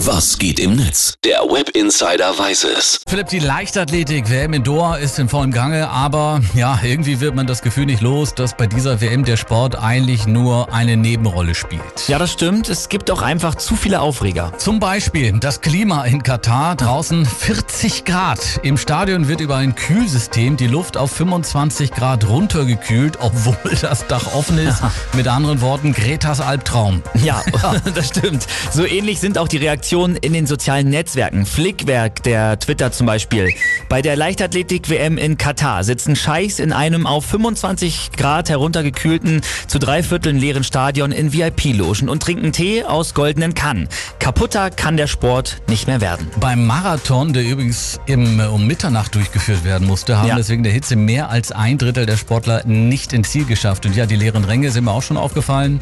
[0.00, 1.14] Was geht im Netz?
[1.24, 3.00] Der Web Insider weiß es.
[3.08, 7.46] Philipp, die Leichtathletik WM in Doha ist in vollem Gange, aber ja, irgendwie wird man
[7.46, 11.80] das Gefühl nicht los, dass bei dieser WM der Sport eigentlich nur eine Nebenrolle spielt.
[12.08, 12.68] Ja, das stimmt.
[12.68, 14.52] Es gibt auch einfach zu viele Aufreger.
[14.58, 18.60] Zum Beispiel das Klima in Katar, draußen 40 Grad.
[18.62, 24.34] Im Stadion wird über ein Kühlsystem die Luft auf 25 Grad runtergekühlt, obwohl das Dach
[24.34, 24.82] offen ist.
[25.14, 27.02] Mit anderen Worten, Gretas Albtraum.
[27.14, 27.42] Ja,
[27.94, 28.46] das stimmt.
[28.70, 31.46] So ähnlich sind auch die Reaktionen in den sozialen Netzwerken.
[31.46, 33.50] Flickwerk, der Twitter zum Beispiel.
[33.88, 40.02] Bei der Leichtathletik-WM in Katar sitzen Scheichs in einem auf 25 Grad heruntergekühlten, zu drei
[40.02, 43.88] Vierteln leeren Stadion in VIP-Logen und trinken Tee aus goldenen Kannen.
[44.18, 46.26] Kaputter kann der Sport nicht mehr werden.
[46.40, 50.36] Beim Marathon, der übrigens im, um Mitternacht durchgeführt werden musste, haben Ja.
[50.36, 53.86] deswegen der Hitze mehr als ein Drittel der Sportler nicht ins Ziel geschafft.
[53.86, 55.80] Und ja, die leeren Ränge sind mir auch schon aufgefallen.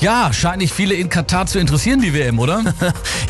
[0.00, 2.62] Ja, scheint nicht viele in Katar zu interessieren, die WM, oder?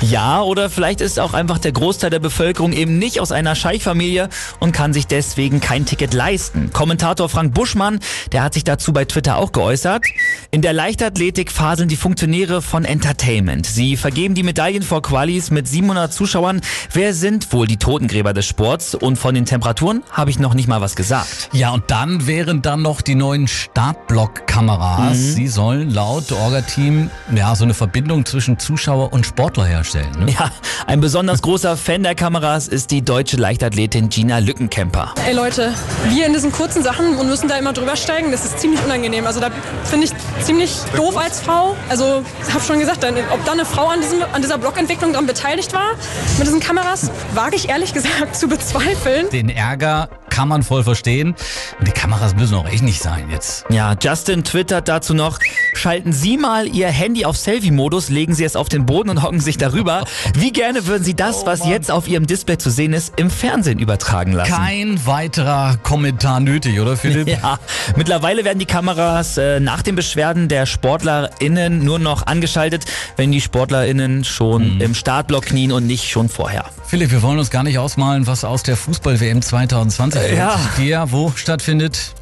[0.02, 4.28] Ja, oder vielleicht ist auch einfach der Großteil der Bevölkerung eben nicht aus einer Scheichfamilie
[4.59, 6.70] und kann sich deswegen kein Ticket leisten.
[6.72, 8.00] Kommentator Frank Buschmann,
[8.33, 10.05] der hat sich dazu bei Twitter auch geäußert.
[10.50, 13.64] In der Leichtathletik faseln die Funktionäre von Entertainment.
[13.64, 16.61] Sie vergeben die Medaillen vor Qualis mit 700 Zuschauern.
[16.92, 18.97] Wer sind wohl die Totengräber des Sports?
[18.97, 21.48] Und von den Temperaturen habe ich noch nicht mal was gesagt.
[21.53, 25.16] Ja, und dann wären dann noch die neuen Startblock-Kameras.
[25.16, 29.92] Sie sollen laut Orga-Team ja so eine Verbindung zwischen Zuschauer und Sportler herstellen.
[30.01, 30.33] Ne?
[30.33, 30.51] Ja,
[30.87, 35.15] ein besonders großer Fan der Kameras ist die deutsche Leichtathletin Gina Lückenkämper.
[35.27, 35.75] Ey Leute,
[36.09, 39.27] wir in diesen kurzen Sachen und müssen da immer drüber steigen, das ist ziemlich unangenehm.
[39.27, 39.51] Also da
[39.84, 40.12] finde ich
[40.45, 41.77] ziemlich doof als Frau.
[41.89, 45.27] Also ich habe schon gesagt, ob da eine Frau an, diesem, an dieser Blockentwicklung daran
[45.27, 45.93] beteiligt war,
[46.39, 49.29] mit diesen Kameras, wage ich ehrlich gesagt zu bezweifeln.
[49.31, 51.34] Den Ärger kann man voll verstehen.
[51.78, 53.66] Und die Kameras müssen auch echt nicht sein jetzt.
[53.69, 55.38] Ja, Justin twittert dazu noch,
[55.75, 59.41] schalten Sie mal Ihr Handy auf Selfie-Modus, legen Sie es auf den Boden und hocken
[59.41, 60.05] sich darüber.
[60.34, 63.78] Wie gerne würden Sie das, was jetzt auf Ihrem Display zu sehen ist, im Fernsehen
[63.78, 64.53] übertragen lassen?
[64.53, 67.28] Kein weiterer Kommentar nötig, oder Philipp?
[67.28, 67.58] Ja,
[67.97, 73.42] mittlerweile werden die Kameras äh, nach den Beschwerden der SportlerInnen nur noch angeschaltet, wenn die
[73.42, 76.65] SportlerInnen schon im Startblock knien und nicht schon vorher.
[76.87, 80.59] Philipp, wir wollen uns gar nicht ausmalen, was aus der Fußball-WM 2020 ja.
[80.77, 82.15] die ja wo stattfindet?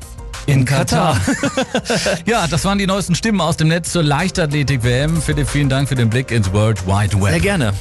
[0.47, 1.21] In Katar.
[2.27, 5.21] ja, das waren die neuesten Stimmen aus dem Netz zur Leichtathletik-WM.
[5.21, 7.31] Philipp, vielen Dank für den Blick ins World Wide Web.
[7.31, 7.75] Sehr gerne.